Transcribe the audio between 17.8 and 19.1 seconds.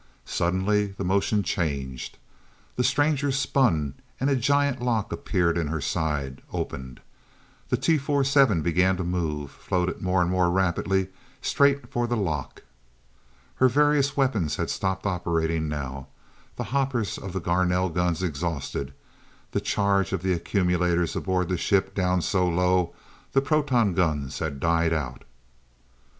guns exhausted,